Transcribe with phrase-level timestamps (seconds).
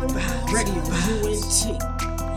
[0.00, 1.82] radio UNT.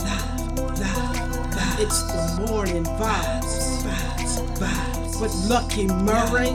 [0.04, 1.80] Live, live, live.
[1.80, 5.22] It's the morning vibes, vibes, vibes.
[5.22, 6.50] With Lucky Murray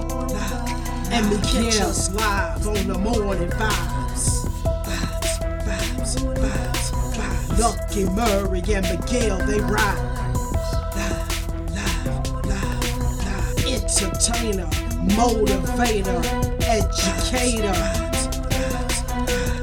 [1.11, 4.47] and Miguel live on the morning vibes.
[4.85, 7.59] Vibes, vibes, vibes, vibes.
[7.59, 9.97] Lucky Murray and Miguel, they ride.
[10.97, 13.67] Live, live, live, live.
[13.67, 14.67] Entertainer,
[15.17, 16.21] motivator,
[16.63, 18.10] educator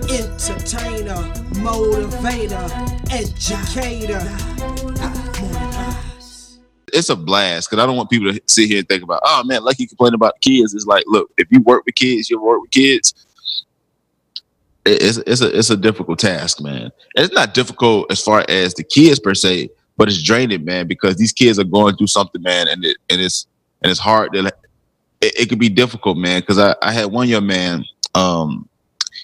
[0.09, 1.15] entertainer,
[1.61, 2.68] motivator,
[3.11, 4.23] educator.
[6.93, 9.43] It's a blast because I don't want people to sit here and think about, oh
[9.46, 10.73] man, like you complain about kids.
[10.73, 13.13] It's like, look, if you work with kids, you work with kids.
[14.85, 16.91] It's it's a it's a difficult task, man.
[17.15, 21.18] It's not difficult as far as the kids per se, but it's draining, man, because
[21.18, 23.47] these kids are going through something, man, and it and it's
[23.82, 24.49] and it's hard to
[25.21, 26.39] it, it could be difficult, man.
[26.39, 27.83] Because I, I had one young man,
[28.15, 28.68] um,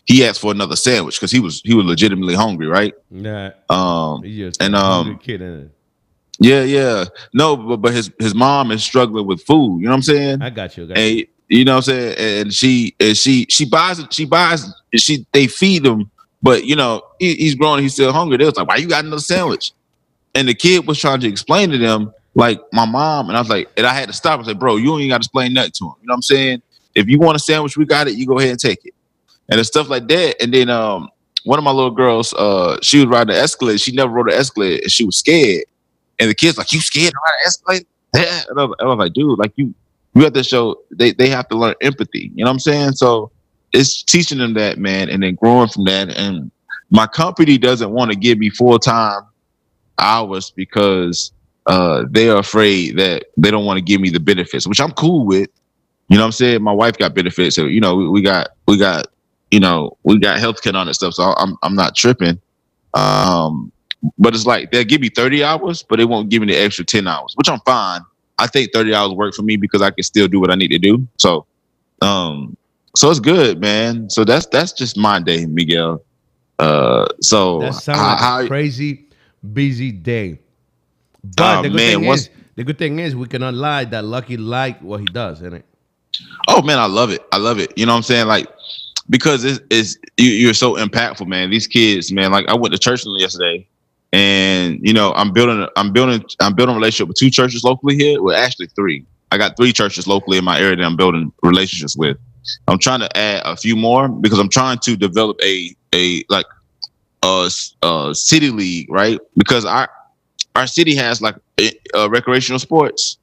[0.06, 2.94] he asked for another sandwich because he was he was legitimately hungry, right?
[3.10, 3.52] Yeah.
[3.70, 4.24] Um,
[4.60, 5.72] and um, kid in it.
[6.40, 9.80] yeah, yeah, no, but but his his mom is struggling with food.
[9.80, 10.42] You know what I'm saying?
[10.42, 10.86] I got you.
[10.86, 11.04] I got you.
[11.04, 12.42] And you know what I'm saying?
[12.42, 14.02] And she and she she buys.
[14.12, 16.10] She buys she they feed him,
[16.42, 17.82] but you know he, he's growing.
[17.82, 18.38] He's still hungry.
[18.38, 19.72] They was like, why you got another sandwich?
[20.36, 23.50] And the kid was trying to explain to them like my mom, and I was
[23.50, 25.72] like, and I had to stop and say, bro, you ain't got to explain nothing
[25.74, 25.94] to him.
[26.02, 26.62] You know what I'm saying?
[26.96, 28.16] If you want a sandwich, we got it.
[28.16, 28.94] You go ahead and take it,
[29.50, 30.42] and stuff like that.
[30.42, 31.10] And then um,
[31.44, 33.80] one of my little girls, uh, she was riding the Escalade.
[33.80, 35.66] She never rode an Escalade, and she was scared.
[36.20, 38.44] And the kid's like, "You scared to ride an Escalade?" Yeah.
[38.50, 39.74] And I was, I was like, "Dude, like you,
[40.14, 42.94] you have to show they they have to learn empathy." You know what I'm saying?
[42.94, 43.32] So
[43.74, 46.16] it's teaching them that, man, and then growing from that.
[46.16, 46.52] And
[46.92, 49.24] my company doesn't want to give me full time
[50.00, 51.32] hours because
[51.66, 54.92] uh, they are afraid that they don't want to give me the benefits, which I'm
[54.92, 55.50] cool with.
[56.10, 56.62] You know what I'm saying?
[56.62, 59.08] My wife got benefits, so you know we, we got we got
[59.54, 62.42] you know we got healthcare on that stuff, so I'm I'm not tripping.
[62.96, 63.72] Um,
[64.18, 66.84] but it's like they'll give me 30 hours, but they won't give me the extra
[66.84, 68.02] 10 hours, which I'm fine.
[68.38, 70.70] I think 30 hours work for me because I can still do what I need
[70.70, 71.08] to do.
[71.18, 71.46] So,
[72.02, 72.58] um,
[72.96, 74.10] so it's good, man.
[74.10, 76.02] So that's that's just my day, Miguel.
[76.60, 79.06] Uh, so That sounds how- like crazy,
[79.54, 80.40] busy day.
[81.38, 84.04] But Oh, the good man, thing is, the good thing is, we cannot lie that
[84.04, 85.66] Lucky like what he does, isn't it?
[86.48, 87.22] Oh man, I love it.
[87.32, 87.72] I love it.
[87.78, 88.28] You know what I'm saying?
[88.28, 88.48] Like
[89.10, 91.50] because it's, it's you, you're so impactful, man.
[91.50, 92.32] These kids, man.
[92.32, 93.68] Like I went to church yesterday,
[94.12, 97.96] and you know I'm building, I'm building, I'm building a relationship with two churches locally
[97.96, 98.22] here.
[98.22, 99.06] Well, actually three.
[99.32, 102.18] I got three churches locally in my area that I'm building relationships with.
[102.68, 106.46] I'm trying to add a few more because I'm trying to develop a a like
[107.24, 107.50] a,
[107.82, 109.20] a city league, right?
[109.38, 109.90] Because our
[110.56, 111.36] our city has like
[111.96, 113.18] uh, recreational sports,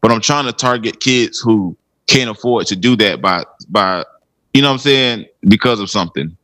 [0.00, 1.76] but I'm trying to target kids who
[2.06, 4.04] can't afford to do that by by
[4.56, 6.34] you know what I'm saying because of something.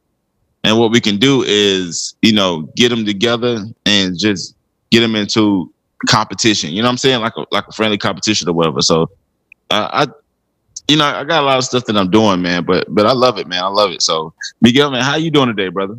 [0.64, 4.54] And what we can do is, you know, get them together and just
[4.90, 5.72] get them into
[6.06, 6.72] competition.
[6.72, 7.22] You know what I'm saying?
[7.22, 8.82] Like a like a friendly competition or whatever.
[8.82, 9.08] So
[9.70, 10.06] uh, I
[10.88, 13.12] you know, I got a lot of stuff that I'm doing, man, but but I
[13.12, 13.64] love it, man.
[13.64, 14.02] I love it.
[14.02, 15.96] So Miguel, man, how you doing today, brother?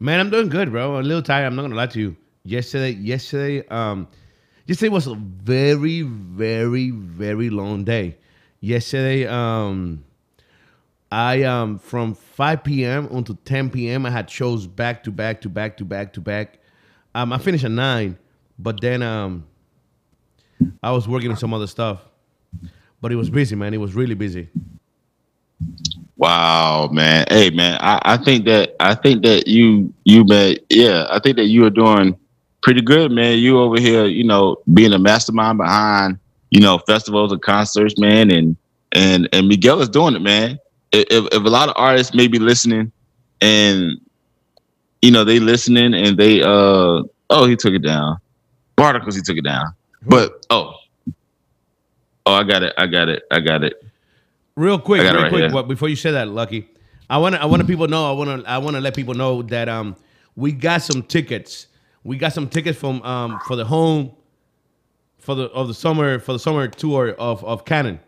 [0.00, 0.98] Man, I'm doing good, bro.
[0.98, 1.44] A little tired.
[1.44, 2.16] I'm not gonna lie to you.
[2.44, 4.08] Yesterday, yesterday, um,
[4.66, 8.16] yesterday was a very, very, very long day.
[8.60, 10.04] Yesterday, um,
[11.12, 13.06] I um from 5 p.m.
[13.12, 14.06] until 10 p.m.
[14.06, 16.58] I had shows back to back to back to back to back.
[17.14, 18.16] Um, I finished at nine,
[18.58, 19.44] but then um,
[20.82, 22.00] I was working on some other stuff.
[23.02, 23.74] But it was busy, man.
[23.74, 24.48] It was really busy.
[26.16, 27.26] Wow, man.
[27.28, 27.76] Hey, man.
[27.82, 30.56] I, I think that I think that you you man.
[30.70, 32.18] Yeah, I think that you are doing
[32.62, 33.38] pretty good, man.
[33.38, 36.18] You over here, you know, being a mastermind behind
[36.50, 38.56] you know festivals and concerts, man, and
[38.92, 40.58] and and Miguel is doing it, man.
[40.92, 42.92] If, if a lot of artists may be listening,
[43.40, 44.00] and
[45.00, 48.18] you know they listening and they uh oh he took it down,
[48.76, 49.74] Barticles he took it down,
[50.06, 50.74] but oh
[52.26, 53.82] oh I got it I got it I got it.
[54.54, 55.52] Real quick, I got it real right quick.
[55.52, 56.68] What, before you say that, Lucky,
[57.08, 57.42] I want to.
[57.42, 58.08] I want to people know.
[58.08, 58.50] I want to.
[58.50, 59.96] I want to let people know that um
[60.36, 61.66] we got some tickets.
[62.04, 64.12] We got some tickets from um for the home
[65.18, 68.00] for the of the summer for the summer tour of of Canon.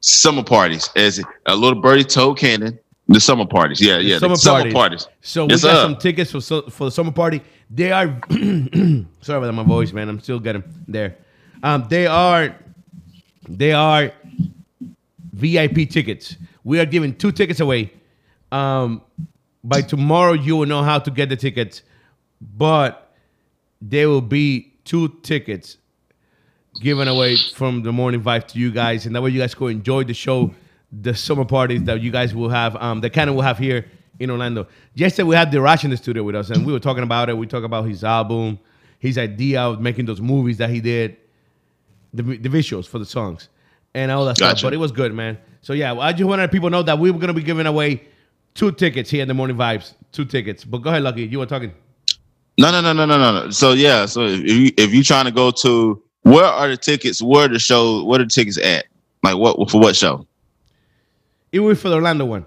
[0.00, 2.78] Summer parties, as a little birdie told Canon.
[3.06, 5.04] The summer parties, yeah, yeah, summer the summer parties.
[5.04, 5.08] parties.
[5.20, 6.40] So Yes, we got some tickets for
[6.70, 7.42] for the summer party.
[7.68, 8.06] They are
[9.20, 10.08] sorry about my voice, man.
[10.08, 11.18] I'm still getting there.
[11.62, 12.56] Um, they are
[13.46, 14.10] they are
[15.34, 16.36] VIP tickets.
[16.62, 17.92] We are giving two tickets away.
[18.50, 19.02] Um,
[19.62, 21.82] by tomorrow, you will know how to get the tickets,
[22.40, 23.14] but
[23.82, 25.76] there will be two tickets
[26.80, 29.68] given away from the morning vibe to you guys, and that way you guys go
[29.68, 30.52] enjoy the show,
[30.92, 33.86] the summer parties that you guys will have, um, that Canon will have here
[34.18, 34.66] in Orlando.
[34.94, 37.36] Yesterday we had Deraj in the studio with us, and we were talking about it.
[37.36, 38.58] We talked about his album,
[38.98, 41.16] his idea of making those movies that he did,
[42.12, 43.48] the, the visuals for the songs,
[43.94, 44.60] and all that stuff.
[44.62, 45.38] But it was good, man.
[45.62, 48.02] So yeah, I just wanted people to know that we were gonna be giving away
[48.54, 49.94] two tickets here in the Morning Vibes.
[50.12, 50.64] Two tickets.
[50.64, 51.24] But go ahead, Lucky.
[51.24, 51.72] You were talking.
[52.56, 53.44] No, no, no, no, no, no.
[53.44, 53.50] no.
[53.50, 57.22] So yeah, so if you if you trying to go to where are the tickets?
[57.22, 58.04] Where are the show?
[58.04, 58.86] Where are the tickets at?
[59.22, 60.26] Like what for what show?
[61.52, 62.44] It was for the Orlando one.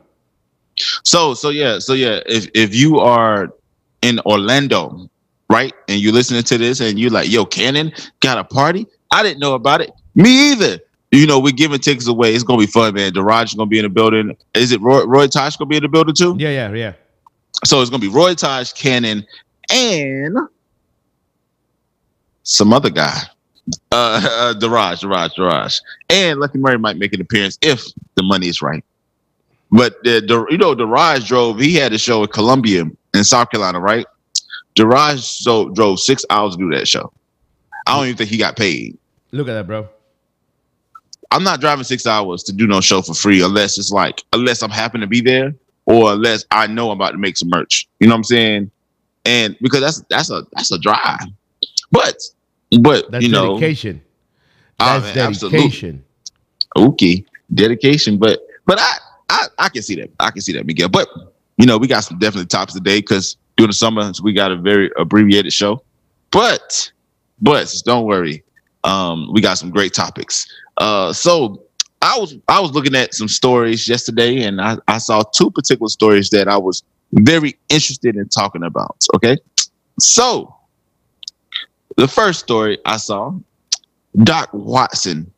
[1.03, 3.49] So so yeah, so yeah, if if you are
[4.01, 5.09] in Orlando,
[5.49, 8.85] right, and you listening to this and you like, yo, Canon got a party?
[9.11, 9.91] I didn't know about it.
[10.15, 10.79] Me either.
[11.11, 12.33] You know, we're giving tickets away.
[12.33, 13.13] It's gonna be fun, man.
[13.13, 14.35] Deraj is gonna be in the building.
[14.53, 16.35] Is it Roy, Roy Tosh gonna be in the building too?
[16.37, 16.93] Yeah, yeah, yeah.
[17.63, 19.25] So it's gonna be Roy Tosh, Canon,
[19.71, 20.37] and
[22.43, 23.21] some other guy.
[23.91, 25.81] Uh, uh Deraj, Deraj, Deraj.
[26.09, 27.83] And Lucky Murray might make an appearance if
[28.15, 28.83] the money is right.
[29.71, 33.49] But uh, the, you know, Deraj drove, he had a show at Columbia in South
[33.51, 34.05] Carolina, right?
[34.77, 37.11] Deraj so drove six hours to do that show.
[37.85, 38.97] I don't even think he got paid.
[39.31, 39.87] Look at that, bro.
[41.31, 44.61] I'm not driving six hours to do no show for free unless it's like unless
[44.61, 45.53] I'm happen to be there
[45.85, 47.87] or unless I know I'm about to make some merch.
[47.99, 48.71] You know what I'm saying?
[49.25, 51.19] And because that's that's a that's a drive.
[51.91, 52.21] But
[52.81, 54.01] but That's you know dedication.
[54.79, 55.59] Ah, That's absolutely.
[55.59, 56.03] dedication.
[56.75, 58.97] okay dedication but but I,
[59.29, 61.07] I i can see that i can see that miguel but
[61.57, 64.57] you know we got some definitely tops today because during the summer we got a
[64.57, 65.81] very abbreviated show
[66.31, 66.91] but
[67.41, 68.43] but don't worry
[68.83, 70.45] um we got some great topics
[70.77, 71.63] uh so
[72.01, 75.87] i was i was looking at some stories yesterday and i i saw two particular
[75.89, 76.83] stories that i was
[77.13, 79.37] very interested in talking about okay
[79.99, 80.53] so
[81.97, 83.33] the first story i saw
[84.23, 85.31] doc watson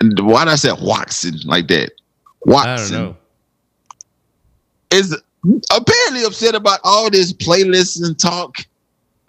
[0.00, 1.92] and why did I say Watson like that?
[2.44, 3.16] Watson
[4.90, 5.20] is
[5.70, 8.58] apparently upset about all this playlists and talk,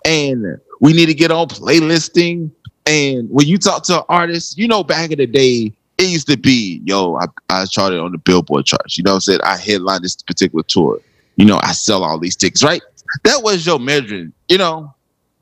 [0.06, 2.52] and we need to get on playlisting.
[2.86, 6.28] And when you talk to an artist, you know, back in the day, it used
[6.28, 8.98] to be, yo, I, I charted on the Billboard charts.
[8.98, 9.40] You know what I'm saying?
[9.44, 11.00] I headline this particular tour.
[11.36, 12.82] You know, I sell all these tickets, right?
[13.24, 14.94] That was your measuring, you know.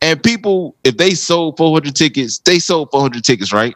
[0.02, 3.76] And people, if they sold 400 tickets, they sold 400 tickets, right?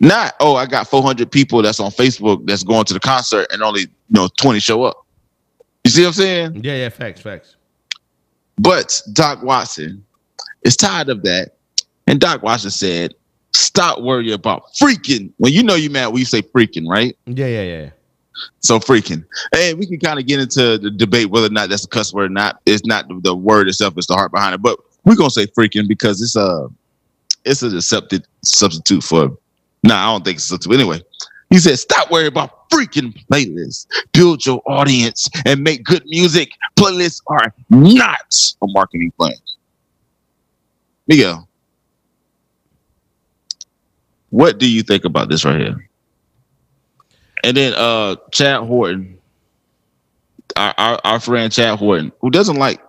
[0.00, 3.62] Not, oh, I got 400 people that's on Facebook that's going to the concert and
[3.62, 5.06] only, you know, 20 show up.
[5.84, 6.64] You see what I'm saying?
[6.64, 7.56] Yeah, yeah, facts, facts.
[8.58, 10.04] But Doc Watson
[10.62, 11.52] is tired of that.
[12.06, 13.14] And Doc Watson said,
[13.54, 15.32] stop worrying about freaking.
[15.38, 17.16] When you know you mad when you say freaking, right?
[17.26, 17.90] Yeah, yeah, yeah.
[18.60, 19.24] So freaking.
[19.54, 22.12] And we can kind of get into the debate whether or not that's a cuss
[22.12, 22.60] word or not.
[22.66, 24.62] It's not the, word itself, it's the heart behind it.
[24.62, 26.68] But we're gonna say freaking because it's a
[27.44, 29.36] it's a accepted substitute for
[29.82, 30.80] nah, I don't think it's substitute.
[30.80, 31.00] Anyway,
[31.50, 33.86] he said, stop worrying about freaking playlists.
[34.12, 36.50] Build your audience and make good music.
[36.76, 39.34] Playlists are not a marketing plan.
[41.06, 41.48] Miguel,
[44.30, 45.85] what do you think about this right here?
[47.44, 49.18] And then uh Chad Horton,
[50.56, 52.82] our, our, our friend Chad Horton, who doesn't like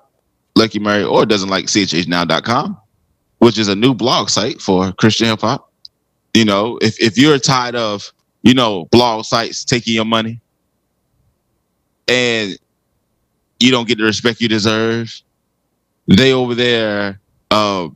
[0.56, 2.78] Lucky Murray or doesn't like CHHnow.com,
[3.40, 5.72] which is a new blog site for Christian hip hop.
[6.34, 8.12] You know, if, if you're tired of,
[8.44, 10.40] you know, blog sites taking your money
[12.08, 12.58] and
[13.60, 15.22] you don't get the respect you deserve,
[16.08, 17.20] they over there
[17.52, 17.90] uh,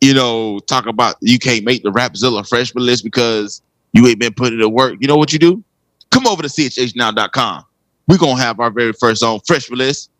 [0.00, 4.34] you know, talk about you can't make the Rapzilla freshman list because you ain't been
[4.34, 4.96] putting in work.
[5.00, 5.62] You know what you do?
[6.10, 7.64] Come over to chhnow.com.
[8.08, 10.10] We're gonna have our very first own freshman list.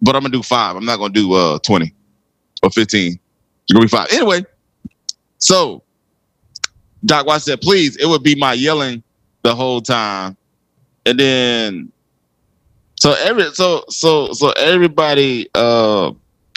[0.00, 0.76] But I'm gonna do five.
[0.76, 1.92] I'm not gonna do uh 20
[2.62, 3.12] or 15.
[3.12, 4.08] It's gonna be five.
[4.12, 4.44] Anyway,
[5.38, 5.82] so
[7.04, 9.02] Doc Watts said, please, it would be my yelling
[9.42, 10.36] the whole time.
[11.06, 11.92] And then
[12.96, 16.12] so every so so so everybody uh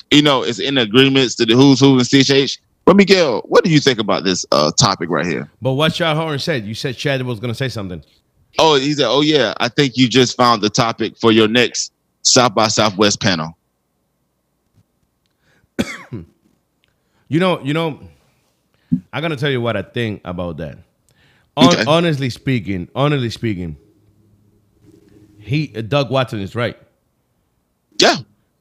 [0.10, 2.58] you know is in agreements to the who's who in CHH.
[2.86, 5.50] But Miguel, what do you think about this uh topic right here?
[5.62, 8.04] But what Chad Horton said, you said Chad was gonna say something.
[8.60, 11.94] Oh, he said, Oh yeah, I think you just found the topic for your next
[12.24, 13.56] South by Southwest panel.
[17.30, 17.98] You know, you know,
[19.14, 20.78] I'm gonna tell you what I think about that.
[21.56, 21.84] Hon- Okay.
[21.88, 23.78] Honestly speaking, honestly speaking,
[25.40, 26.78] he Doug Watson is right.
[28.02, 28.18] Yeah.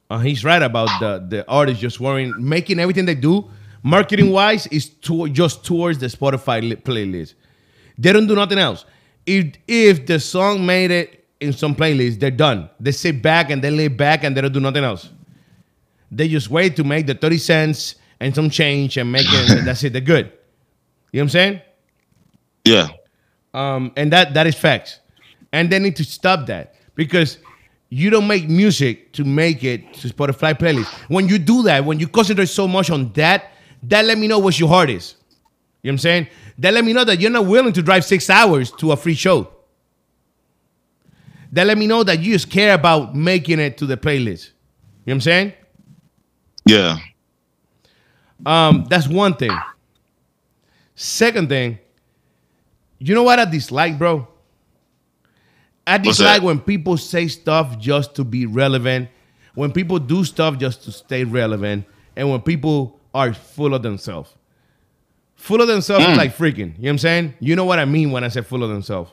[0.09, 3.49] Uh, he's right about the the artists just worrying, making everything they do,
[3.83, 7.35] marketing wise, is to, just towards the Spotify li- playlist.
[7.97, 8.85] They don't do nothing else.
[9.25, 12.69] If if the song made it in some playlist, they're done.
[12.79, 15.09] They sit back and they lay back and they don't do nothing else.
[16.11, 19.51] They just wait to make the thirty cents and some change and make it.
[19.51, 19.93] and that's it.
[19.93, 20.25] They're good.
[21.11, 21.61] You know what I'm saying?
[22.65, 22.87] Yeah.
[23.53, 24.99] Um, and that that is facts.
[25.53, 27.37] And they need to stop that because
[27.89, 30.87] you don't make music to make it to Spotify playlist.
[31.09, 33.51] When you do that, when you concentrate so much on that,
[33.83, 35.15] that let me know what your heart is.
[35.81, 36.27] You know what I'm saying?
[36.59, 39.15] That let me know that you're not willing to drive six hours to a free
[39.15, 39.49] show.
[41.51, 44.51] That let me know that you just care about making it to the playlist.
[45.05, 45.53] You know what I'm saying?
[46.65, 46.97] Yeah.
[48.45, 49.51] Um, that's one thing.
[50.95, 51.79] Second thing,
[52.99, 54.27] you know what I dislike, bro?
[55.85, 59.09] I dislike when people say stuff just to be relevant,
[59.55, 61.85] when people do stuff just to stay relevant,
[62.15, 64.33] and when people are full of themselves.
[65.35, 66.11] Full of themselves Hmm.
[66.11, 66.57] is like freaking.
[66.57, 67.33] You know what I'm saying?
[67.39, 69.11] You know what I mean when I say full of themselves.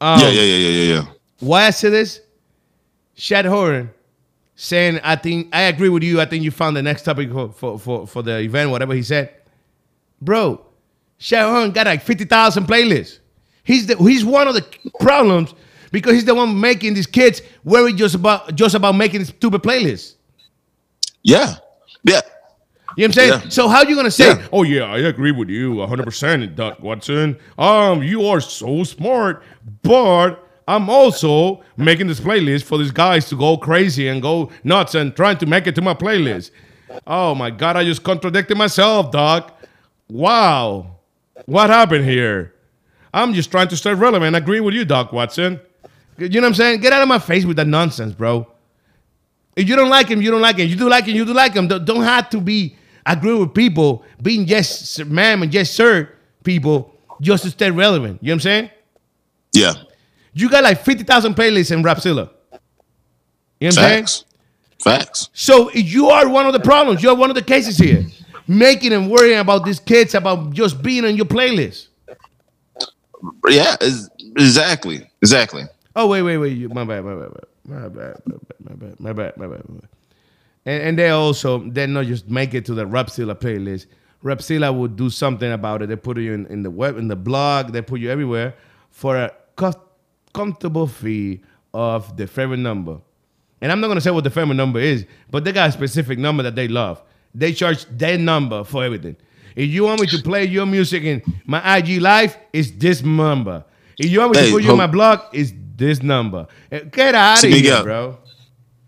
[0.00, 1.04] Um, yeah, yeah, yeah, yeah, yeah,
[1.40, 2.20] why I say this?
[3.14, 3.88] Chad Horton
[4.56, 6.20] saying, I think I agree with you.
[6.20, 9.02] I think you found the next topic for, for, for, for the event, whatever he
[9.02, 9.30] said.
[10.20, 10.60] Bro,
[11.18, 13.20] Chad Horton got like 50,000 playlists.
[13.64, 14.64] He's the he's one of the
[15.00, 15.54] problems
[15.92, 20.14] because he's the one making these kids worry just about just about making stupid playlists.
[21.22, 21.56] Yeah.
[22.04, 22.20] Yeah.
[22.96, 23.42] You know what I'm saying?
[23.44, 23.48] Yeah.
[23.50, 24.46] So how you gonna say, Yeah.
[24.52, 27.36] "Oh yeah, I agree with you 100 percent Doc Watson.
[27.58, 29.42] Um, you are so smart,
[29.82, 34.94] but I'm also making this playlist for these guys to go crazy and go nuts
[34.94, 36.50] and trying to make it to my playlist."
[37.06, 39.60] Oh my God, I just contradicted myself, Doc.
[40.08, 40.96] Wow,
[41.46, 42.54] what happened here?
[43.12, 44.34] I'm just trying to stay relevant.
[44.34, 45.60] I agree with you, Doc Watson.
[46.18, 46.80] You know what I'm saying?
[46.80, 48.46] Get out of my face with that nonsense, bro.
[49.56, 50.68] If you don't like him, you don't like him.
[50.68, 51.66] You do like him, you do like him.
[51.68, 52.76] Don't, don't have to be
[53.06, 56.08] agree with people being yes ma'am and yes sir
[56.42, 58.22] people just to stay relevant.
[58.22, 58.70] You know what I'm saying?
[59.52, 59.72] Yeah.
[60.32, 62.30] You got like 50,000 playlists in Rapzilla.
[63.58, 64.24] You know what I'm saying?
[64.82, 65.30] Facts.
[65.32, 67.02] So you are one of the problems.
[67.02, 68.04] You're one of the cases here.
[68.46, 71.88] Making and worrying about these kids about just being on your playlist.
[73.48, 73.76] Yeah,
[74.36, 75.08] exactly.
[75.22, 75.64] Exactly.
[75.96, 76.70] Oh, wait, wait, wait.
[76.70, 77.30] My bad, my bad,
[77.64, 77.88] my bad.
[77.88, 79.88] My bad, my bad, my bad, my bad, my bad.
[80.66, 83.86] And and they also they not just make it to the Rapzilla playlist.
[84.24, 85.88] Rapzilla would do something about it.
[85.88, 87.72] They put you in, in the web, in the blog.
[87.72, 88.54] They put you everywhere
[88.90, 89.80] for a co-
[90.34, 91.40] comfortable fee
[91.72, 92.98] of the favorite number.
[93.60, 96.18] And I'm not gonna say what the favorite number is, but they got a specific
[96.18, 97.02] number that they love.
[97.34, 99.16] They charge their number for everything.
[99.54, 103.64] If you want me to play your music in my IG live, it's this number.
[103.98, 106.46] If you want me Hey, to put you on my blog, it's this number.
[106.72, 108.18] Eh, Get out of here, bro.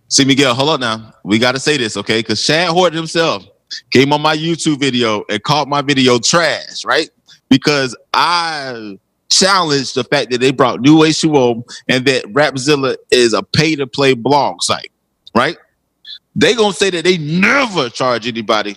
[0.08, 1.14] See, Miguel, hold on now.
[1.22, 2.20] We got to say this, okay?
[2.20, 3.46] Because Chad Horton himself
[3.90, 7.10] came on my YouTube video and called my video trash, right?
[7.50, 8.98] Because I
[9.30, 13.86] challenged the fact that they brought New H2O and that Rapzilla is a pay to
[13.86, 14.90] play blog site,
[15.34, 15.58] right?
[16.34, 18.76] They gonna say that they never charge anybody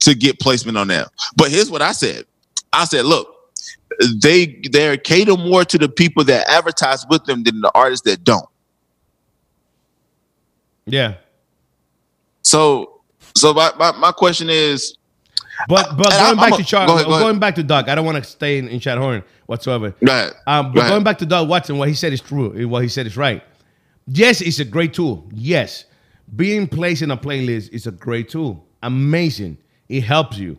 [0.00, 1.08] to get placement on that.
[1.36, 2.24] But here's what I said.
[2.72, 3.34] I said, look,
[4.22, 8.24] they they cater more to the people that advertise with them than the artists that
[8.24, 8.48] don't.
[10.88, 11.14] Yeah.
[12.42, 13.00] So,
[13.36, 14.96] so my, my, my question is,
[15.68, 17.22] But but going I'm- back a- to Char- go ahead, go ahead.
[17.22, 19.94] going back to Doug, I don't want to stay in, in Chad Horton whatsoever.
[20.00, 20.32] Right.
[20.46, 20.90] Um, but ahead.
[20.90, 22.66] going back to Doug Watson, what he said is true.
[22.68, 23.42] What he said is right.
[24.06, 25.28] Yes, it's a great tool.
[25.34, 25.84] Yes,
[26.36, 28.64] being placed in a playlist is a great tool.
[28.82, 29.58] Amazing.
[29.88, 30.58] It helps you.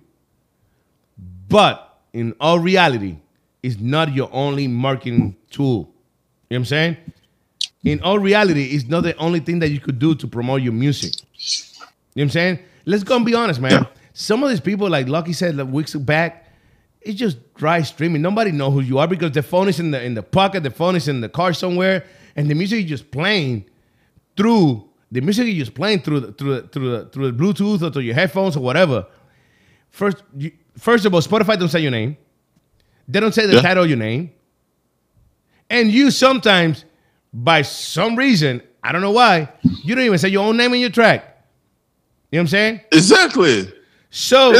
[1.48, 3.18] But in all reality,
[3.64, 5.78] it's not your only marketing tool.
[5.78, 5.92] You know
[6.50, 6.98] what I'm saying?
[7.84, 10.74] In all reality, it's not the only thing that you could do to promote your
[10.74, 11.14] music.
[11.16, 12.60] You know what I'm saying?
[12.86, 13.72] Let's go and be honest, man.
[13.72, 13.84] Yeah.
[14.14, 16.46] Some of these people, like Lucky said like weeks back,
[17.02, 18.22] it's just dry streaming.
[18.22, 20.72] Nobody know who you are because the phone is in the in the pocket, the
[20.72, 22.06] phone is in the car somewhere,
[22.36, 23.66] and the music is just playing
[24.36, 27.82] through the music is just playing through the, through the, through the, through the Bluetooth
[27.82, 29.08] or through your headphones or whatever.
[29.90, 32.16] First, you, first of all, Spotify don't say your name.
[33.08, 33.62] They don't say the Yeah.
[33.62, 34.32] title of your name.
[35.70, 36.86] And you sometimes,
[37.34, 39.50] by some reason, I don't know why,
[39.84, 41.46] you don't even say your own name in your track.
[42.32, 42.82] You know what I'm saying?
[42.92, 43.74] Exactly.
[44.10, 44.54] So,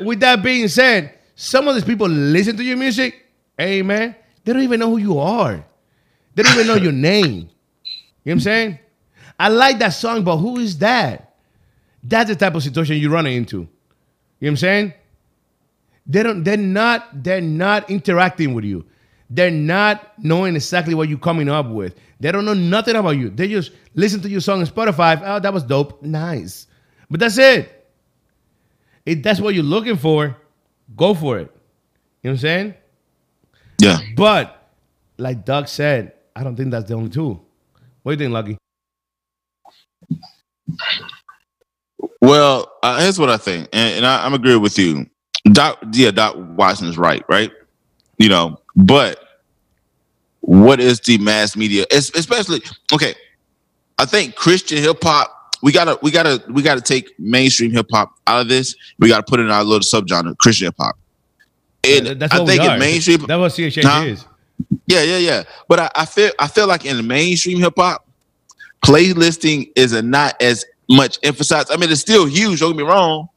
[0.00, 3.26] with that being said, some of these people listen to your music.
[3.56, 4.14] Hey, man,
[4.44, 5.64] they don't even know who you are.
[6.34, 7.28] They don't even know your name.
[7.30, 7.48] You know
[8.24, 8.78] what I'm saying?
[9.38, 11.34] I like that song, but who is that?
[12.02, 13.56] That's the type of situation you're running into.
[13.56, 13.68] You know
[14.38, 14.94] what I'm saying?
[16.06, 16.42] They don't.
[16.42, 17.22] They're not.
[17.22, 18.84] They're not interacting with you.
[19.34, 21.96] They're not knowing exactly what you're coming up with.
[22.20, 23.30] They don't know nothing about you.
[23.30, 25.22] They just listen to your song on Spotify.
[25.24, 26.02] Oh, that was dope.
[26.02, 26.66] Nice.
[27.08, 27.88] But that's it.
[29.06, 30.36] If that's what you're looking for,
[30.94, 31.50] go for it.
[32.22, 32.74] You know what I'm saying?
[33.80, 33.98] Yeah.
[34.16, 34.70] But
[35.16, 37.42] like Doug said, I don't think that's the only tool.
[38.02, 38.58] What do you think, Lucky?
[42.20, 45.06] Well, uh, here's what I think, and, and I, I'm agree with you.
[45.52, 47.50] Doc, yeah, Doc Watson is right, right?
[48.18, 49.18] You know, but
[50.40, 51.86] what is the mass media?
[51.90, 52.62] Es- Especially
[52.92, 53.14] okay,
[53.98, 55.38] I think Christian hip hop.
[55.62, 58.74] We gotta, we gotta, we gotta take mainstream hip hop out of this.
[58.98, 60.96] We gotta put it in our little subgenre, Christian hip hop.
[61.84, 64.02] And That- That's I think in mainstream, That's what CHH Huh?
[64.06, 64.24] is.
[64.86, 65.42] yeah, yeah, yeah.
[65.68, 68.06] But I, I feel I feel like in mainstream hip hop,
[68.84, 71.70] playlisting is a not as much emphasized.
[71.70, 73.28] I mean, it's still huge, don't get me wrong,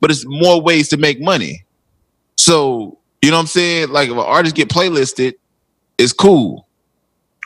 [0.00, 1.64] but it's more ways to make money.
[2.36, 3.90] So, you know what I'm saying?
[3.90, 5.34] Like if an artist get playlisted,
[5.98, 6.66] it's cool.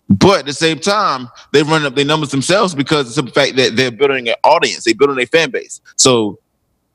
[0.09, 3.57] But at the same time, they run up their numbers themselves because it's the fact
[3.57, 5.81] that they're building an audience, they're building a fan base.
[5.97, 6.39] So,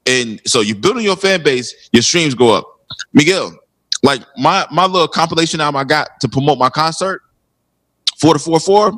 [0.06, 2.66] and so you're building your fan base, your streams go up.
[3.14, 3.58] Miguel,
[4.04, 7.22] like my my little compilation album I got to promote my concert,
[8.20, 8.94] four to four four.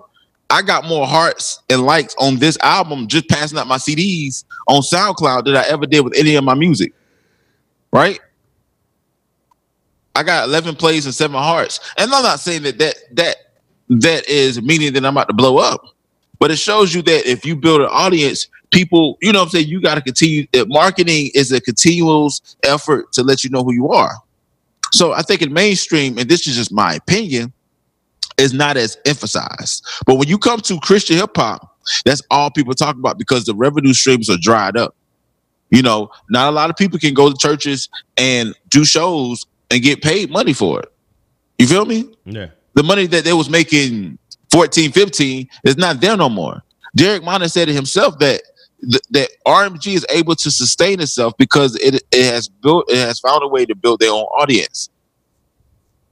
[0.50, 4.82] I got more hearts and likes on this album just passing out my CDs on
[4.82, 6.94] SoundCloud than I ever did with any of my music.
[7.94, 8.20] Right?
[10.16, 11.80] I got 11 plays and seven hearts.
[11.98, 13.38] And I'm not saying that that that
[13.90, 15.82] that is meaning that I'm about to blow up.
[16.40, 19.50] But it shows you that if you build an audience, people, you know what I'm
[19.52, 20.48] saying, you got to continue.
[20.68, 24.16] Marketing is a continuous effort to let you know who you are.
[24.94, 27.54] So I think in mainstream, and this is just my opinion,
[28.38, 29.86] is not as emphasized.
[30.06, 33.56] But when you come to Christian hip hop, that's all people talk about because the
[33.56, 34.96] revenue streams are dried up.
[35.70, 37.88] You know, not a lot of people can go to churches
[38.18, 40.92] and do shows and get paid money for it.
[41.58, 42.14] You feel me?
[42.26, 42.48] Yeah.
[42.74, 44.18] the money that they was making
[44.52, 46.62] 14, 15 is not there no more.
[46.96, 48.42] Derek Minor said it himself that
[48.82, 53.20] th- that RMG is able to sustain itself because it, it has built it has
[53.20, 54.90] found a way to build their own audience.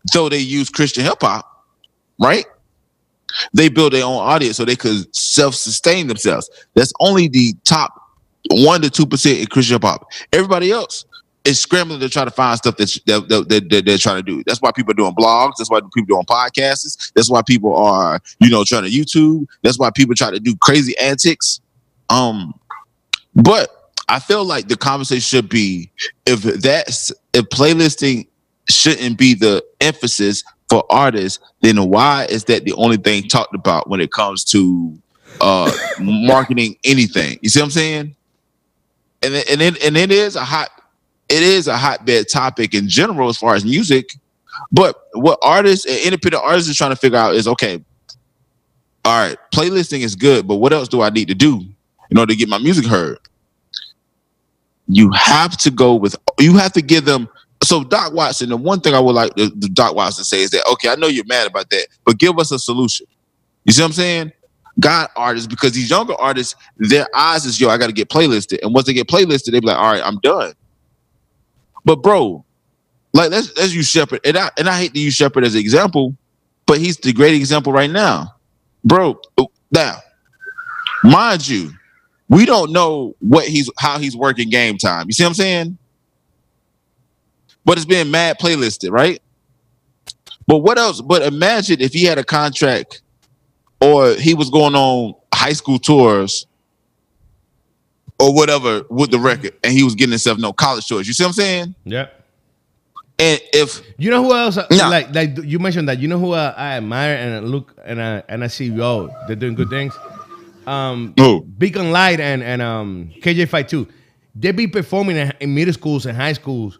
[0.07, 1.45] So they use Christian hip hop,
[2.21, 2.45] right?
[3.53, 6.49] They build their own audience so they could self-sustain themselves.
[6.75, 7.93] That's only the top
[8.51, 10.07] one to two percent in Christian hip hop.
[10.31, 11.05] Everybody else
[11.49, 14.23] is scrambling to try to find stuff that's, that, that, that, that they're trying to
[14.23, 14.43] do.
[14.45, 15.53] That's why people are doing blogs.
[15.57, 17.11] That's why people are doing podcasts.
[17.13, 19.47] That's why people are, you know, trying to YouTube.
[19.63, 21.59] That's why people try to do crazy antics.
[22.09, 22.53] Um,
[23.35, 25.91] but I feel like the conversation should be
[26.25, 28.27] if that's if playlisting
[28.69, 33.89] shouldn't be the emphasis for artists, then why is that the only thing talked about
[33.89, 34.97] when it comes to
[35.41, 37.39] uh marketing anything?
[37.41, 38.15] You see what I'm saying?
[39.21, 40.69] And it, and it, and it is a hot
[41.29, 44.13] it is a hotbed topic in general as far as music.
[44.71, 47.83] But what artists and independent artists are trying to figure out is okay,
[49.05, 51.63] all right, playlisting is good, but what else do I need to do
[52.09, 53.17] in order to get my music heard?
[54.87, 57.29] You have to go with you have to give them
[57.63, 60.49] so Doc Watson, the one thing I would like the, the Doc Watson say is
[60.51, 63.05] that okay, I know you're mad about that, but give us a solution.
[63.65, 64.31] You see what I'm saying?
[64.79, 68.59] God artists, because these younger artists, their eyes is yo, I gotta get playlisted.
[68.63, 70.53] And once they get playlisted, they be like, all right, I'm done.
[71.85, 72.45] But bro,
[73.13, 74.21] like let's let's use Shepard.
[74.25, 76.15] And I and I hate to use Shepard as an example,
[76.65, 78.35] but he's the great example right now.
[78.83, 79.97] Bro, oh, now,
[81.03, 81.71] mind you,
[82.27, 85.07] we don't know what he's how he's working game time.
[85.07, 85.77] You see what I'm saying?
[87.65, 89.21] But it's being mad playlisted, right?
[90.47, 91.01] But what else?
[91.01, 93.01] But imagine if he had a contract
[93.81, 96.47] or he was going on high school tours
[98.19, 101.07] or whatever with the record and he was getting himself no college tours.
[101.07, 101.75] You see what I'm saying?
[101.85, 102.07] Yeah.
[103.17, 104.57] And if You know who else?
[104.57, 104.89] uh, No.
[104.89, 105.99] Like, like you mentioned that.
[105.99, 109.09] You know who uh, I admire and I look and I and I see, yo,
[109.27, 109.93] they're doing good things.
[110.67, 111.41] Um, Who?
[111.41, 113.89] Beacon Light and and um KJ-52,
[114.35, 116.79] they be performing in, in middle schools and high schools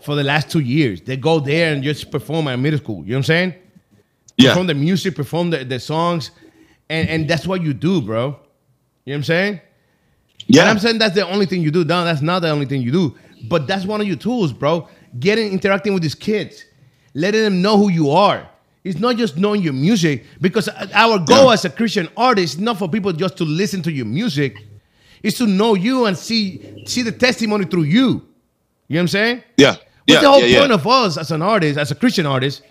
[0.00, 1.00] for the last two years.
[1.00, 3.04] They go there and just perform at middle school.
[3.04, 3.54] You know what I'm saying?
[4.38, 6.30] yeah, Perform the music, perform the, the songs,
[6.88, 8.24] and and that's what you do, bro.
[8.24, 8.38] You know
[9.04, 9.60] what I'm saying?
[10.52, 11.84] Yeah, And I'm saying that's the only thing you do.
[11.84, 13.14] No, that's not the only thing you do.
[13.48, 14.88] But that's one of your tools, bro.
[15.18, 16.64] Getting interacting with these kids,
[17.14, 18.48] letting them know who you are.
[18.84, 21.52] It's not just knowing your music, because our goal Yeah.
[21.54, 24.56] as a Christian artist is not for people just to listen to your music.
[25.22, 27.98] It's to know you and see see the testimony through you.
[27.98, 28.22] You know
[28.88, 29.42] what I'm saying?
[29.56, 30.60] yeah, What's yeah, the whole yeah, yeah.
[30.60, 32.62] point of us as an artist, as a Christian artist,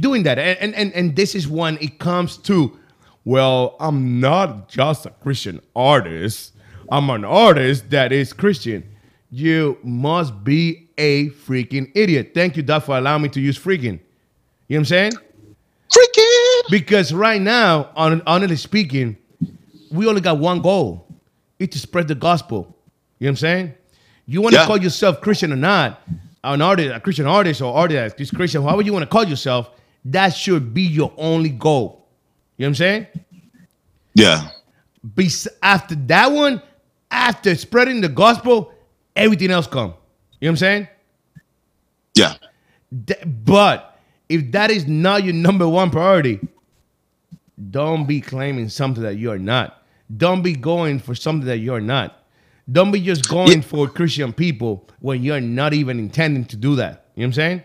[0.00, 0.38] doing that?
[0.38, 2.78] And and and this is when it comes to,
[3.26, 6.52] well, I'm not just a Christian artist.
[6.92, 8.84] I'm an artist that is Christian.
[9.30, 12.32] You must be a freaking idiot.
[12.34, 13.98] Thank you, Doc, for allowing me to use freaking.
[14.68, 15.12] You know what I'm saying?
[15.90, 16.70] freaking.
[16.70, 19.16] Because right now, hon- honestly speaking,
[19.90, 21.06] we only got one goal.
[21.58, 22.76] It's to spread the gospel.
[23.18, 23.74] You know what I'm saying?
[24.26, 24.66] You want to Yeah.
[24.66, 25.98] call yourself Christian or not,
[26.44, 29.70] an artist, a Christian artist or artist, this Christian, however you want to call yourself,
[30.04, 32.06] that should be your only goal.
[32.58, 33.06] You know what I'm saying?
[34.14, 34.48] Yeah,
[35.02, 36.60] Bes- after that one,
[37.12, 38.72] after spreading the gospel,
[39.14, 39.94] everything else come.
[40.40, 40.88] You know what I'm saying?
[42.14, 42.34] yeah,
[42.90, 43.98] but
[44.28, 46.40] if that is not your number one priority,
[47.70, 49.82] don't be claiming something that you are not.
[50.16, 52.18] Don't be going for something that you're not.
[52.70, 53.60] Don't be just going Yeah.
[53.60, 57.06] for Christian people when you're not even intending to do that.
[57.14, 57.62] You know what I'm saying?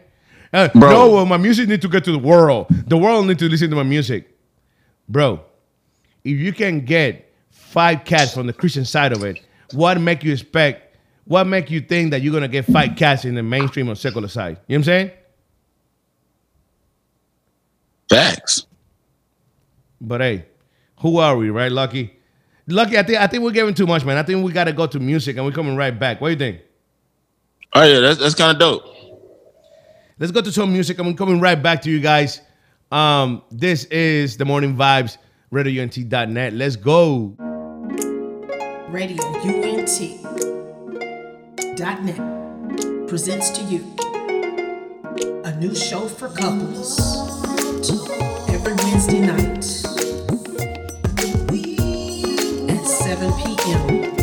[0.53, 0.89] Uh, Bro.
[0.91, 2.67] No, well, my music need to get to the world.
[2.87, 4.29] The world need to listen to my music.
[5.09, 5.41] Bro,
[6.23, 7.26] if you can get
[7.77, 9.39] five cats from the Christian side of it,
[9.73, 10.97] what make you expect?
[11.25, 14.27] What make you think that you're gonna get five cats in the mainstream or secular
[14.27, 14.57] side?
[14.67, 15.11] You know what I'm saying?
[18.09, 18.65] Facts.
[20.01, 20.45] But hey,
[21.01, 22.17] who are we, right, Lucky?
[22.65, 24.17] Lucky, I think I think we're giving too much, man.
[24.17, 26.19] I think we gotta go to music and we're coming right back.
[26.19, 26.61] What do you think?
[27.75, 28.85] Oh yeah, that's that's kind of dope.
[30.17, 32.41] Let's go to some music and we're coming right back to you guys.
[32.91, 35.19] Um, this is the morning vibes,
[35.53, 36.53] radiount.net.
[36.53, 37.37] Let's go.
[38.97, 39.95] Radio UNT
[41.77, 42.17] dot net
[43.07, 43.85] presents to you
[45.43, 46.97] a new show for couples
[48.49, 49.63] every Wednesday night
[52.71, 54.16] at 7 p.m.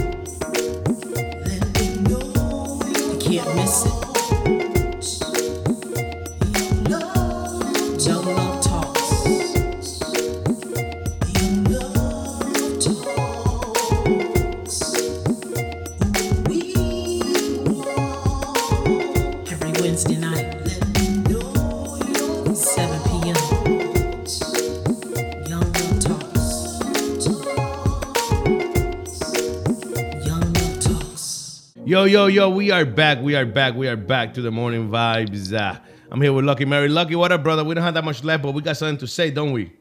[31.95, 33.23] Yo, yo, yo, we are back.
[33.23, 33.77] We are back.
[33.77, 35.57] We are back to the morning vibes.
[35.57, 35.79] Uh,
[36.11, 36.89] I'm here with Lucky Murray.
[36.89, 37.63] Lucky, what up, brother?
[37.63, 39.73] We don't have that much left, but we got something to say, don't we?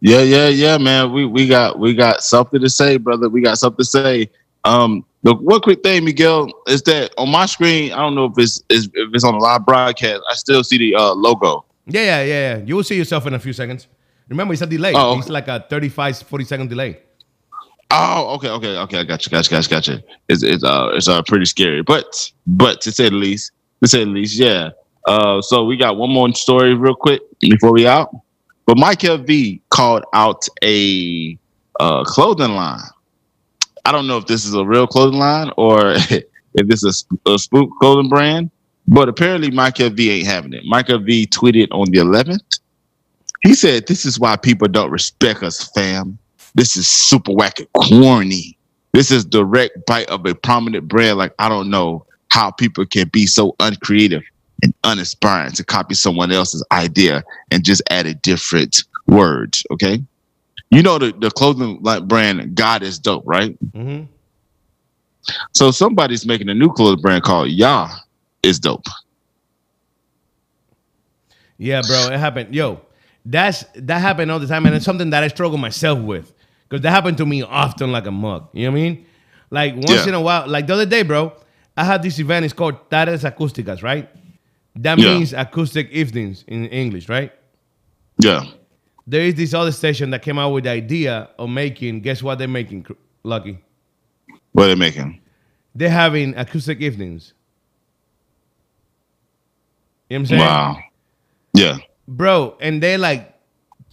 [0.00, 1.12] Yeah, yeah, yeah, man.
[1.12, 3.28] We we got we got something to say, brother.
[3.28, 4.30] We got something to say.
[4.64, 8.38] Um, the one quick thing, Miguel, is that on my screen, I don't know if
[8.38, 10.22] it's, is if it's on a live broadcast.
[10.30, 11.66] I still see the uh, logo.
[11.84, 12.64] Yeah, yeah, yeah, yeah.
[12.64, 13.86] You will see yourself in a few seconds.
[14.30, 14.94] Remember, it's a delay.
[14.96, 15.18] Oh.
[15.18, 17.02] It's like a 35, 40 second delay.
[17.90, 18.98] Oh, okay, okay, okay.
[19.00, 19.98] I got you, got you, got you.
[20.28, 24.04] It's it's uh it's uh pretty scary, but but to say the least, to say
[24.04, 24.70] the least, yeah.
[25.06, 28.14] Uh, so we got one more story real quick before we out.
[28.66, 31.38] But Mike V called out a
[31.80, 32.80] uh clothing line.
[33.86, 36.24] I don't know if this is a real clothing line or if
[36.54, 38.50] this is a, a spook clothing brand,
[38.86, 40.64] but apparently Michael V ain't having it.
[40.66, 42.60] Michael V tweeted on the 11th.
[43.44, 46.18] He said, "This is why people don't respect us, fam."
[46.58, 48.58] This is super whack and corny.
[48.92, 51.16] This is direct bite of a prominent brand.
[51.16, 54.24] Like I don't know how people can be so uncreative
[54.64, 59.64] and uninspiring to copy someone else's idea and just add a different words.
[59.70, 60.02] Okay,
[60.70, 63.56] you know the the clothing like brand God is dope, right?
[63.70, 64.06] Mm-hmm.
[65.52, 67.88] So somebody's making a new clothing brand called Yah
[68.42, 68.86] is dope.
[71.56, 72.52] Yeah, bro, it happened.
[72.52, 72.80] Yo,
[73.24, 76.32] that's that happened all the time, and it's something that I struggle myself with
[76.68, 78.48] because that happened to me often, like a mug.
[78.52, 79.06] You know what I mean?
[79.50, 80.08] Like once Yeah.
[80.08, 81.32] in a while, like the other day, bro,
[81.76, 82.44] I had this event.
[82.44, 84.08] It's called Tardes Acústicas, right?
[84.76, 85.14] That Yeah.
[85.14, 87.32] means acoustic evenings in English, right?
[88.18, 88.44] Yeah.
[89.06, 92.00] There is this other station that came out with the idea of making.
[92.02, 92.84] Guess what they're making?
[93.24, 93.58] Lucky,
[94.52, 95.20] What are they making?
[95.74, 97.32] they're having acoustic evenings.
[100.10, 100.40] You know what I'm saying?
[100.42, 100.78] Wow.
[101.54, 101.78] Yeah.
[102.06, 103.34] bro, and they're like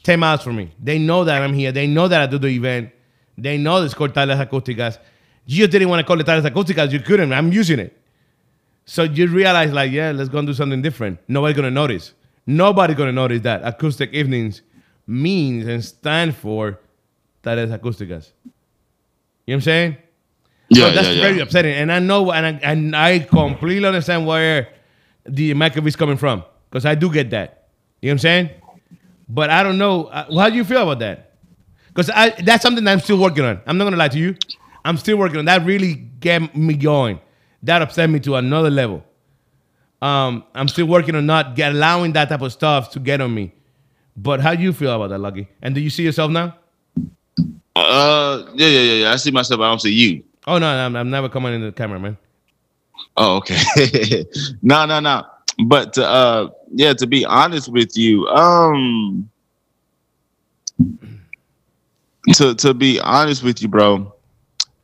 [0.06, 0.72] 10 miles from me.
[0.82, 1.72] They know that I'm here.
[1.72, 2.92] They know that I do the event.
[3.40, 5.00] They know it's called Tardes Acústicas.
[5.48, 6.92] You didn't want to call it Tardes Acústicas.
[6.92, 7.34] You couldn't.
[7.34, 8.00] I'm using it.
[8.86, 11.20] So you realize, like, yeah, let's go and do something different.
[11.28, 12.14] Nobody's going to notice.
[12.46, 14.62] Nobody's going to notice that acoustic evenings
[15.08, 16.80] means and stand for
[17.42, 18.32] Tardes Acústicas.
[18.44, 18.52] You know
[19.46, 19.98] what I'm saying?
[20.70, 20.90] Yeah.
[20.90, 21.22] So that's yeah, yeah.
[21.22, 21.74] very upsetting.
[21.74, 24.70] And I know, and I, and I completely understand where
[25.26, 27.70] the Mike V's coming from because I do get that.
[28.04, 28.50] You know what I'm saying?
[29.28, 30.06] But I don't know.
[30.06, 31.32] uh, How do you feel about that?
[31.88, 32.08] Because
[32.44, 33.62] that's something that I'm still working on.
[33.66, 34.36] I'm not gonna lie to you.
[34.84, 35.66] I'm still working on that.
[35.66, 37.20] Really get me going.
[37.64, 39.04] That upset me to another level.
[40.02, 43.34] Um, I'm still working on not get, allowing that type of stuff to get on
[43.34, 43.54] me.
[44.18, 45.48] But how do you feel about that, Lucky?
[45.62, 46.56] And do you see yourself now?
[47.76, 49.12] Uh, yeah, yeah, yeah, yeah.
[49.12, 49.60] I see myself.
[49.62, 50.24] I don't see you.
[50.48, 52.18] Oh no, I'm, I'm never coming in the camera, man.
[53.18, 54.26] Oh, okay.
[54.62, 55.24] no, no, no.
[55.66, 59.30] But uh, yeah, to be honest with you, um,
[62.34, 64.14] to to be honest with you, bro,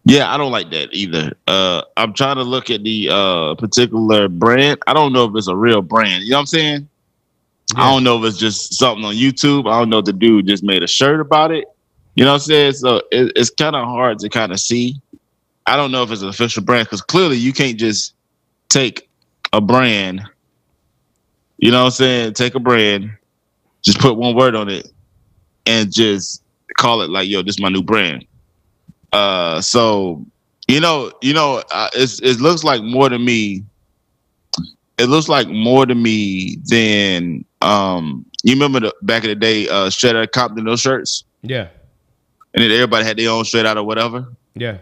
[0.05, 1.33] yeah, I don't like that either.
[1.47, 4.79] Uh, I'm trying to look at the uh particular brand.
[4.87, 6.23] I don't know if it's a real brand.
[6.23, 6.89] You know what I'm saying?
[7.75, 9.69] I don't know if it's just something on YouTube.
[9.69, 11.65] I don't know if the dude just made a shirt about it.
[12.15, 12.73] You know what I'm saying?
[12.73, 14.95] So it, it's kind of hard to kind of see.
[15.65, 18.13] I don't know if it's an official brand because clearly you can't just
[18.69, 19.09] take
[19.51, 20.21] a brand
[21.61, 22.33] You know what I'm saying?
[22.33, 23.11] Take a brand,
[23.83, 24.91] just put one word on it,
[25.65, 26.43] and just
[26.77, 28.25] call it like, "Yo, this is my new brand."
[29.13, 30.25] Uh, so
[30.67, 33.63] you know, you know, uh, it's, it looks like more to me.
[34.97, 38.25] It looks like more to me than um.
[38.43, 41.67] You remember the back in the day, uh, straight out of Compton, those shirts, Yeah.
[42.55, 44.27] and then everybody had their own straight out or whatever.
[44.55, 44.79] Yeah.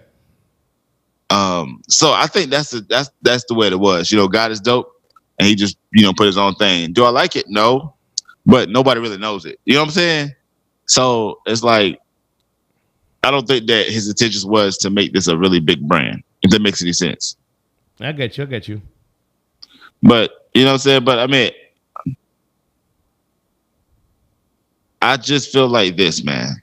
[1.29, 4.11] Um, so I think that's the that's that's the way it was.
[4.11, 4.98] You know, God is dope,
[5.39, 6.93] and he just you know put his own thing.
[6.93, 7.45] Do I like it?
[7.47, 7.95] No,
[8.45, 9.59] but nobody really knows it.
[9.65, 10.35] You know what I'm saying?
[10.85, 11.99] So it's like
[13.23, 16.23] I don't think that his intentions was to make this a really big brand.
[16.41, 17.35] If that makes any sense.
[17.99, 18.43] I get you.
[18.43, 18.81] I get you.
[20.01, 21.03] But you know what I'm saying?
[21.03, 21.51] But I mean,
[25.01, 26.61] I just feel like this, man.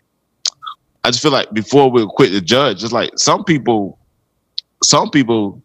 [1.04, 3.98] I just feel like before we quit the judge, just like some people,
[4.82, 5.62] some people,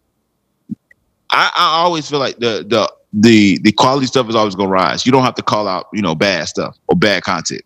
[1.29, 5.05] I, I always feel like the the the the quality stuff is always gonna rise.
[5.05, 7.61] You don't have to call out, you know, bad stuff or bad content.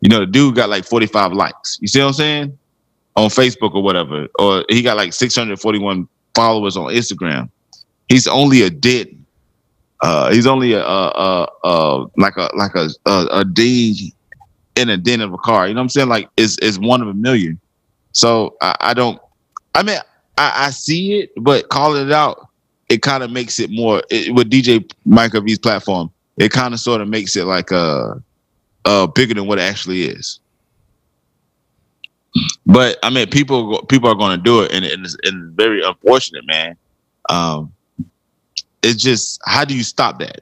[0.00, 1.78] You know, the dude got like 45 likes.
[1.80, 2.58] You see what I'm saying?
[3.16, 4.28] On Facebook or whatever.
[4.38, 7.50] Or he got like 641 followers on Instagram.
[8.08, 9.14] He's only a dead
[10.02, 14.14] uh, he's only a, a, a, a like a like a, a a D
[14.76, 15.68] in a den of a car.
[15.68, 16.08] You know what I'm saying?
[16.08, 17.60] Like it's it's one of a million.
[18.12, 19.20] So I, I don't.
[19.74, 19.98] I mean,
[20.38, 22.48] I, I see it, but calling it out,
[22.90, 26.10] it kind of makes it more it, with DJ Mike V's platform.
[26.36, 28.14] It kind of sort of makes it like uh
[28.84, 30.40] uh bigger than what it actually is.
[32.66, 35.56] But I mean, people people are going to do it, and, and, it's, and it's
[35.56, 36.76] very unfortunate, man.
[37.28, 37.72] Um,
[38.82, 40.40] it's just how do you stop that?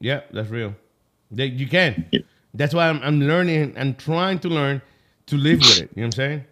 [0.00, 0.74] Yeah, that's real.
[1.32, 2.06] That you can.
[2.10, 2.20] Yeah.
[2.52, 4.80] That's why I'm, I'm learning and trying to learn
[5.26, 5.90] to live with it.
[5.94, 6.44] You know what I'm saying?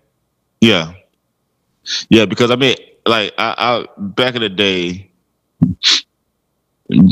[0.61, 0.93] Yeah,
[2.09, 2.25] yeah.
[2.25, 5.11] Because I mean, like I, I back in the day,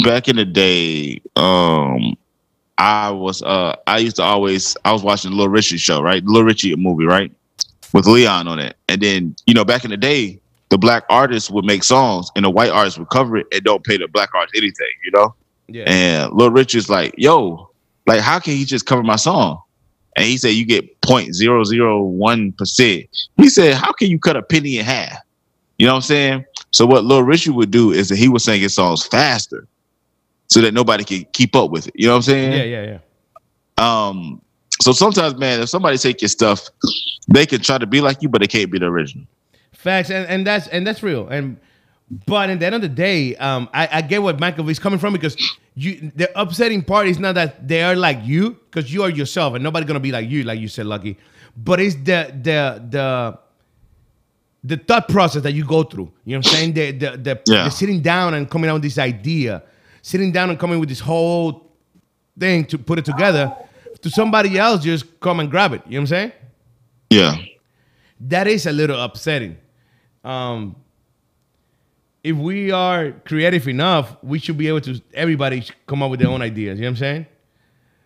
[0.04, 2.16] back in the day, um,
[2.78, 6.24] I was uh I used to always I was watching the Little Richie show, right?
[6.24, 7.32] Little Richie movie, right?
[7.92, 11.50] With Leon on it, and then you know back in the day, the black artists
[11.50, 14.30] would make songs, and the white artists would cover it and don't pay the black
[14.34, 15.34] artists anything, you know.
[15.66, 15.84] Yeah.
[15.86, 17.70] And Little Rich is like, yo,
[18.06, 19.60] like, how can he just cover my song?
[20.16, 23.08] And he said, you get 0.001%.
[23.36, 25.18] He said, how can you cut a penny in half?
[25.80, 26.44] You know what I'm saying?
[26.72, 29.66] So what Lil Richie would do is that he would sing his songs faster
[30.48, 31.94] so that nobody could keep up with it.
[31.96, 32.52] You know what I'm saying?
[32.52, 32.98] yeah, yeah,
[33.78, 34.06] yeah.
[34.08, 34.42] Um,
[34.82, 36.68] so sometimes, man, if somebody take your stuff,
[37.28, 39.24] they can try to be like you, but they can't be the original.
[39.72, 41.26] Facts, and, and that's and that's real.
[41.28, 41.56] And
[42.26, 44.98] but at the end of the day, um, I, I get what Michael is coming
[44.98, 45.34] from because
[45.76, 49.54] you the upsetting part is not that they are like you because you are yourself
[49.54, 51.16] and nobody's gonna be like you, like you said, Lucky.
[51.56, 53.38] But it's the the the
[54.64, 56.10] the thought process that you go through.
[56.24, 56.72] You know what I'm saying?
[56.74, 57.64] The the the, Yeah.
[57.64, 59.62] the sitting down and coming out with this idea,
[60.02, 61.70] sitting down and coming with this whole
[62.38, 63.54] thing to put it together.
[64.02, 65.82] To somebody else, just come and grab it.
[65.86, 66.32] You know what I'm saying?
[67.10, 67.36] Yeah.
[68.28, 69.56] that is a little upsetting.
[70.24, 70.76] Um,
[72.22, 75.00] if we are creative enough, we should be able to.
[75.14, 76.78] Everybody come up with their own ideas.
[76.78, 77.26] You know what I'm saying?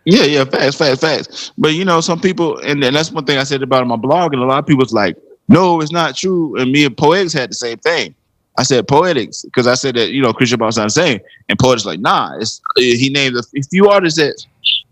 [0.04, 1.52] Yeah, yeah, fast, fast, fast.
[1.58, 4.32] But you know, some people, and, and that's one thing I said about my blog,
[4.34, 5.16] and a lot of people's like,
[5.48, 6.56] no, it's not true.
[6.60, 8.14] And me and Poetics had the same thing.
[8.56, 11.84] I said Poetics because I said that you know Christian Boss not saying, and Poetics
[11.84, 14.44] like, nah, it's he named a few artists that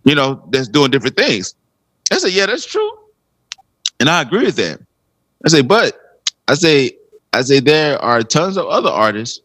[0.05, 1.55] you know that's doing different things.
[2.11, 2.91] I said, yeah, that's true,
[4.01, 4.81] and I agree with that.
[5.45, 6.93] I say, but I say,
[7.33, 9.41] I say there are tons of other artists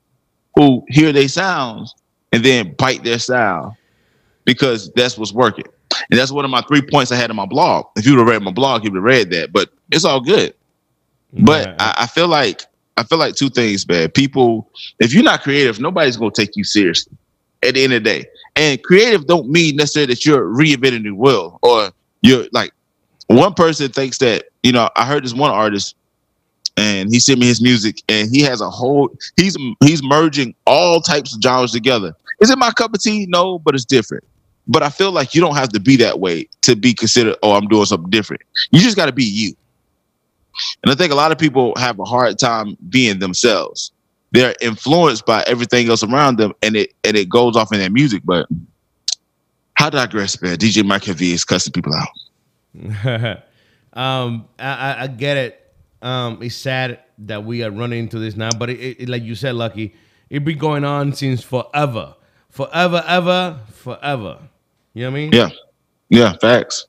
[0.55, 1.93] who hear their sounds
[2.31, 3.77] and then bite their style
[4.45, 5.65] because that's what's working.
[6.09, 7.85] And that's one of my three points I had in my blog.
[7.95, 9.53] If you would have read my blog, you would have read that.
[9.53, 10.53] But it's all good.
[11.39, 11.75] But Yeah.
[11.79, 12.63] I, I feel like
[12.97, 14.09] I feel like two things, man.
[14.09, 14.69] People,
[14.99, 17.15] if you're not creative, nobody's gonna take you seriously
[17.63, 18.25] at the end of the day.
[18.55, 22.71] And creative don't mean necessarily that you're reinventing the wheel or you're like
[23.27, 25.95] one person thinks that, you know, I heard this one artist
[26.75, 31.01] and he sent me his music and he has a whole he's he's merging all
[31.01, 32.15] types of genres together.
[32.39, 33.25] Is it my cup of tea?
[33.29, 34.23] No, but it's different.
[34.67, 37.53] But I feel like you don't have to be that way to be considered, oh,
[37.53, 38.41] I'm doing something different.
[38.71, 39.55] You just gotta be you.
[40.83, 43.91] And I think a lot of people have a hard time being themselves.
[44.31, 47.89] They're influenced by everything else around them and it and it goes off in their
[47.89, 48.23] music.
[48.25, 48.47] But
[49.79, 50.57] I digress, man.
[50.57, 52.09] DJ Mike V is cussing people out.
[53.93, 55.73] um, I, I, I get it.
[56.01, 59.33] Um, it's sad that we are running into this now, but it, it, like you
[59.33, 59.95] said, Lucky,
[60.29, 62.15] it been going on since forever,
[62.49, 64.39] forever, ever, forever.
[64.93, 65.31] You know what I mean?
[65.31, 65.49] Yeah.
[66.09, 66.85] Yeah, facts.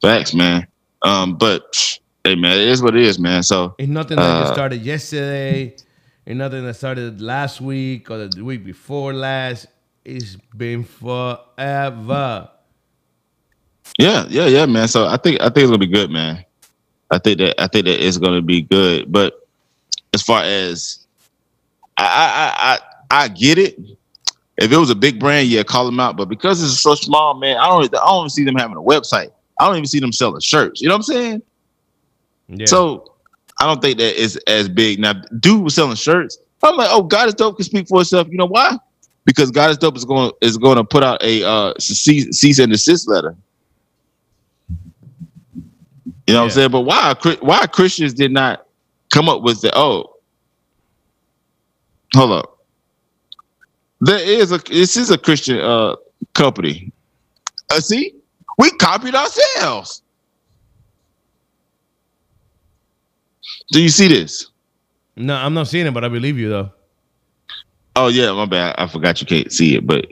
[0.00, 0.66] Facts, man.
[1.02, 3.42] Um, but hey man, it is what it is, man.
[3.42, 5.74] So It's nothing that just Uh, started yesterday.
[6.26, 9.66] Ain't nothing that started last week or the week before last.
[10.04, 12.48] It's been forever.
[13.98, 14.88] Yeah, yeah, yeah, man.
[14.88, 16.44] So I think I think it's gonna be good, man.
[17.10, 19.10] I think that I think that it's gonna be good.
[19.10, 19.34] But
[20.14, 21.06] as far as
[21.96, 22.78] I I
[23.10, 23.78] I I, get it.
[24.58, 26.16] If it was a big brand, yeah, call them out.
[26.16, 28.80] But because it's so small, man, I don't I don't even see them having a
[28.80, 29.30] website.
[29.62, 30.82] I don't even see them selling shirts.
[30.82, 31.42] You know what I'm saying?
[32.48, 32.66] Yeah.
[32.66, 33.14] So
[33.60, 34.98] I don't think that is as big.
[34.98, 36.36] Now, dude was selling shirts.
[36.64, 38.26] I'm like, oh, God is dope can speak for itself.
[38.28, 38.76] You know why?
[39.24, 42.58] Because God is dope is going is going to put out a uh, cease, cease
[42.58, 43.36] and desist letter.
[46.26, 46.70] You know what I'm saying?
[46.72, 48.66] But why why Christians did not
[49.10, 50.16] come up with the oh
[52.14, 52.58] hold up.
[54.00, 55.94] There is a this is a Christian uh
[56.34, 56.90] company.
[57.70, 58.16] Uh, see,
[58.62, 60.02] we copied ourselves.
[63.72, 64.50] Do you see this?
[65.16, 66.70] no, I'm not seeing it, but I believe you though.
[67.96, 68.76] Oh yeah, my bad.
[68.78, 70.06] I forgot you can't see it, but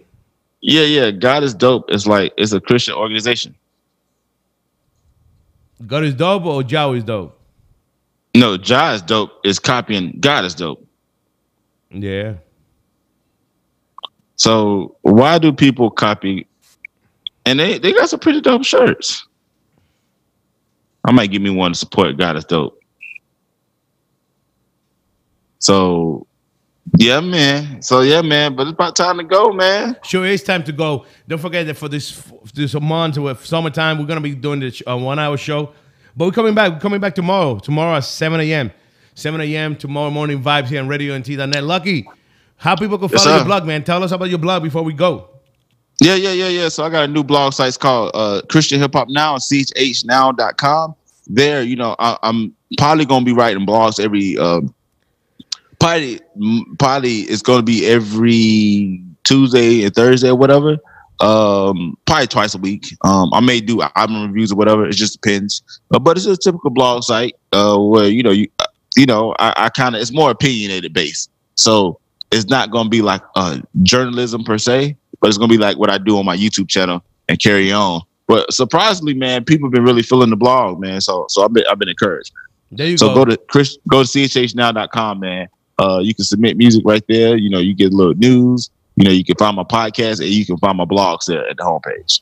[0.62, 1.12] yeah, yeah.
[1.12, 1.84] God is dope.
[1.90, 3.54] It's like it's a Christian organization.
[5.86, 7.40] God is dope or Jow is dope.
[8.34, 9.30] No, Jah is dope.
[9.44, 10.84] Is copying God is dope.
[11.90, 12.34] Yeah.
[14.34, 16.48] So why do people copy?
[17.46, 19.26] And they they got some pretty dope shirts.
[21.04, 22.78] I might give me one to support God is dope.
[25.58, 26.26] So
[26.98, 27.82] yeah, man.
[27.82, 28.56] So yeah, man.
[28.56, 29.96] But it's about time to go, man.
[30.04, 31.06] Sure, it's time to go.
[31.28, 34.82] Don't forget that for this for this month with summertime, we're gonna be doing this
[34.86, 35.72] uh, one hour show.
[36.16, 36.72] But we're coming back.
[36.72, 37.58] We're coming back tomorrow.
[37.58, 38.70] Tomorrow at 7 a.m.
[39.14, 39.76] 7 a.m.
[39.76, 41.64] tomorrow morning vibes here on Radio UNT.net.
[41.64, 42.06] Lucky,
[42.56, 43.84] how people can Yes, follow your blog, man.
[43.84, 45.29] Tell us about your blog before we go.
[46.00, 46.68] Yeah, yeah, yeah, yeah.
[46.70, 47.68] So I got a new blog site.
[47.68, 50.94] It's called uh, Christian Hip Hop Now, chhnow.com.
[51.26, 54.38] There, you know, I, I'm probably gonna be writing blogs every.
[54.38, 54.74] Um,
[55.78, 56.20] probably,
[56.78, 60.78] probably it's gonna be every Tuesday and Thursday or whatever.
[61.20, 62.86] Um, probably twice a week.
[63.04, 64.88] Um, I may do album reviews or whatever.
[64.88, 65.62] It just depends.
[65.92, 69.34] Uh, but it's a typical blog site uh, where you know you, uh, you know,
[69.38, 71.30] I, I kind of it's more opinionated based.
[71.56, 72.00] So
[72.32, 75.90] it's not gonna be like uh, journalism per se but it's gonna be like what
[75.90, 78.02] I do on my YouTube channel and carry on.
[78.26, 81.00] But surprisingly, man, people have been really feeling the blog, man.
[81.00, 82.32] So so I've been I've been encouraged.
[82.70, 83.08] There you go.
[83.08, 83.24] So go.
[83.24, 85.48] go to Chris go to chhnow.com, man.
[85.78, 87.36] Uh you can submit music right there.
[87.36, 88.70] You know, you get a little news.
[88.96, 91.56] You know, you can find my podcast and you can find my blogs there at
[91.56, 92.20] the homepage.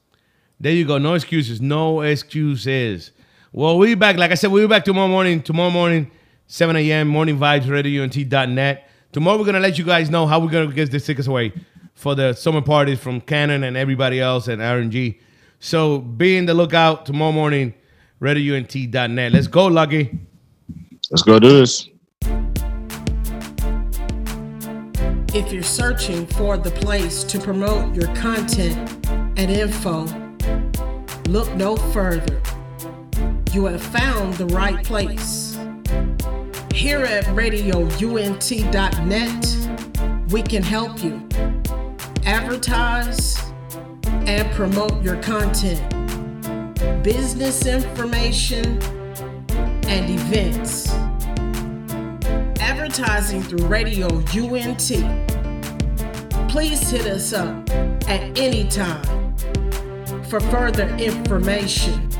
[0.61, 0.99] There you go.
[0.99, 1.61] No excuses.
[1.61, 3.13] No excuses.
[3.53, 4.17] Well, we'll be back.
[4.17, 5.43] Like I said, we'll be back tomorrow morning.
[5.43, 6.11] Tomorrow morning,
[6.49, 7.09] 7 a.m.
[7.09, 8.91] Morning Vibes Radio UNT.net.
[9.13, 11.27] Tomorrow, we're going to let you guys know how we're going to get the tickets
[11.27, 11.53] away
[11.99, 15.19] for the summer parties from Canon and everybody else and RNG.
[15.59, 17.75] So be in the lookout tomorrow morning,
[18.21, 19.33] Radio UNT.net.
[19.33, 20.17] Let's go, Lucky.
[21.11, 21.89] Let's go do this.
[25.35, 29.05] If you're searching for the place to promote your content
[29.37, 30.05] and info,
[31.29, 32.41] look no further.
[33.53, 35.59] You have found the right place.
[36.73, 37.87] Here at RadioUNT.net,
[40.31, 41.27] we can help you
[42.29, 43.39] advertise
[44.05, 45.81] and promote your content,
[47.03, 48.79] business information,
[49.89, 50.91] and events
[52.61, 54.91] advertising through Radio UNT.
[56.51, 57.71] Please hit us up
[58.11, 59.35] at any time
[60.25, 62.11] for further information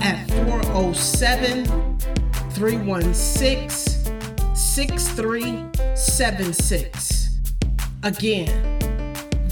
[0.00, 1.66] at 407
[2.52, 3.68] 316
[4.54, 7.40] 6376.
[8.02, 8.73] Again,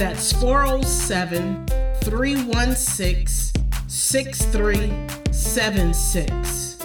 [0.02, 1.64] that's 407
[2.02, 6.78] 316 6376.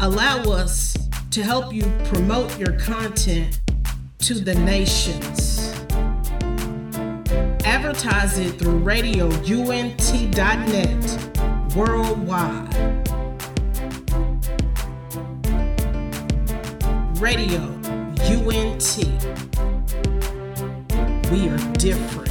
[0.00, 0.94] allow us
[1.30, 3.62] to help you promote your content
[4.18, 5.72] to the nations.
[7.64, 12.74] Advertise it through radiount.net worldwide.
[17.18, 17.73] Radio
[18.26, 19.04] UNT.
[21.30, 22.23] We are different.